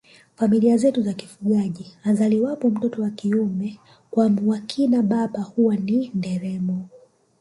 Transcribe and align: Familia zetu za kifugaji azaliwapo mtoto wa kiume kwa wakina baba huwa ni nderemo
Familia 0.35 0.77
zetu 0.77 1.01
za 1.01 1.13
kifugaji 1.13 1.97
azaliwapo 2.03 2.69
mtoto 2.69 3.01
wa 3.01 3.09
kiume 3.09 3.79
kwa 4.11 4.31
wakina 4.45 5.01
baba 5.01 5.41
huwa 5.41 5.75
ni 5.75 6.11
nderemo 6.15 6.89